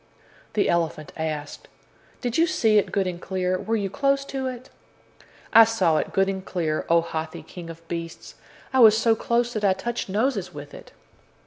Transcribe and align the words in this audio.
The 0.53 0.67
elephant 0.67 1.13
asked: 1.15 1.67
"Did 2.21 2.35
you 2.35 2.47
see 2.47 2.79
it 2.79 2.91
good 2.91 3.05
and 3.05 3.21
clear? 3.21 3.59
Were 3.59 3.75
you 3.75 3.87
close 3.91 4.25
to 4.25 4.47
it?" 4.47 4.71
"I 5.53 5.63
saw 5.63 5.97
it 5.97 6.11
good 6.11 6.27
and 6.27 6.43
clear, 6.43 6.87
O 6.89 7.01
Hathi, 7.03 7.43
King 7.43 7.69
of 7.69 7.87
Beasts. 7.87 8.33
I 8.73 8.79
was 8.79 8.97
so 8.97 9.15
close 9.15 9.53
that 9.53 9.63
I 9.63 9.73
touched 9.73 10.09
noses 10.09 10.51
with 10.55 10.73
it." 10.73 10.91